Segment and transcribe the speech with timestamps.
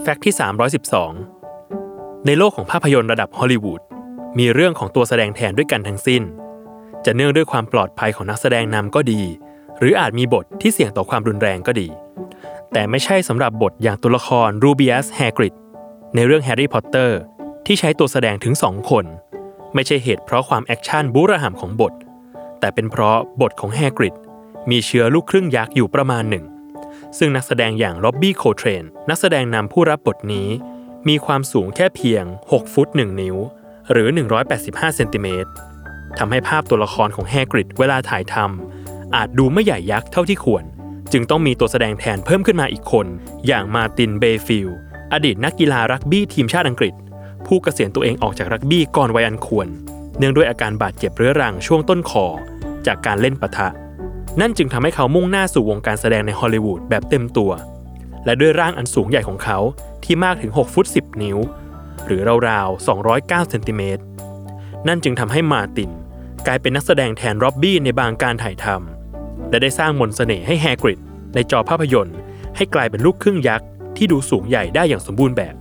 [0.00, 0.34] fact ที่
[1.10, 3.82] 312 ในโลกของภาพยนตร์ระดับฮอลลีวูด
[4.38, 6.22] มีเรื่องของตัวแสดงแทนด้วยกันทั้งสิ้น
[7.04, 9.20] จะเนื่องด้วยความปลอดภัยของนักแสดงนำก็ดี
[9.78, 11.88] หรืออาจมีบทที่เสี่ยงต่อความรุนแรงก็ดี
[12.72, 15.54] แต่ไม่ใช่สำหรับบทอย่างตัวละครรูเบียสแฮกริด
[16.14, 17.18] ในเรื่องแฮร์รี่พอตเตอร์
[17.66, 19.04] ที่ใช้ตัวแสดงถึงสองคน
[19.74, 21.92] ไม่ใช่เหตุเพราะความแอคชั่นบู๊ระห่ำของบท
[22.60, 24.14] แต่เป็นเพราะบทของแฮกริด
[24.70, 26.44] มีเชื้อลูกครึ่งยักษ์อยู่ประมาณหนึ่ง
[27.18, 30.48] ซึ่งนักแสดงอย่างร็อบบี้โคลเทรนนักแสดงนำผู้รับบทนี้
[31.08, 33.36] มีความสูงแค่เพียง 6 ฟุต 1 นิ้ว
[33.92, 34.08] หรือ
[34.52, 35.50] 185 เซนติเมตร
[36.18, 40.64] ทำให้ภาพตัวละครของแฮกริดเวลาถ่ายทำอาจดูไม่ใหญ่ยักษ์เท่าที่ควร
[41.12, 43.06] จึงต้องมีตัวแสดงแทนเพิ่มขึ้นมาอีกคน
[43.46, 44.68] อย่างมาร์ตินเบย์ฟิลด์
[45.12, 46.94] อดีตนักกีฬารักบี้ทีมชาติอังกฤษ
[47.46, 49.68] ผู้เกษียณตัวเองออกจากรักบี้ก่อนวัยอันควร
[50.18, 52.26] เนื่องด้วยอาการบาดเจ็บเรื้อรังช่วงต้นคอ
[52.86, 53.68] จากการเล่นปะทะ
[54.40, 57.50] นั่นจึงทำให้เขามุ่งหน้าสู่วงการแสดงในฮอลลีวูดแบบเต็มตัว
[58.24, 59.58] และด้วยร่างอันสูงใหญ่ของเขา
[60.04, 61.38] ที่มากถึง 6 ฟุต 10 นิ้ว
[62.06, 64.02] หรือราวๆ 209 เซนติเมตร
[64.88, 65.90] นั่นจึงทำให้มาติน
[66.46, 71.00] กลายเป็นนักแสดงแทนร็อบบี้ในบางการถ่ายทำและได้สร้างมนต์เสน่ห์ให้แฮกริด
[71.34, 72.16] ในจอภาพยนตร์
[72.56, 75.54] ให้กลายเป็นลูกครึ่งยักษ์ที่ดูสูงใหญ่ได้อย่างสมบูรณ์แบบ